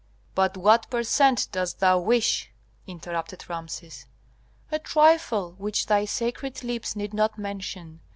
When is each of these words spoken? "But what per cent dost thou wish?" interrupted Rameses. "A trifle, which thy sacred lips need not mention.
"But 0.33 0.57
what 0.57 0.89
per 0.89 1.03
cent 1.03 1.49
dost 1.51 1.79
thou 1.79 1.99
wish?" 1.99 2.49
interrupted 2.87 3.47
Rameses. 3.47 4.07
"A 4.71 4.79
trifle, 4.79 5.51
which 5.59 5.85
thy 5.85 6.05
sacred 6.05 6.63
lips 6.63 6.95
need 6.95 7.13
not 7.13 7.37
mention. 7.37 7.99